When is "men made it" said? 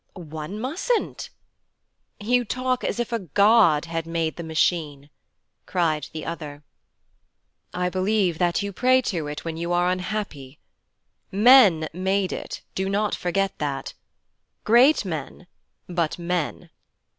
11.31-12.61